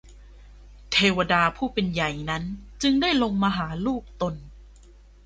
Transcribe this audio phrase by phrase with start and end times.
[0.91, 2.43] เทวดาผู้เป็นใหญ่นั้น
[2.81, 4.35] จึงได้ลงมาหาลูกตน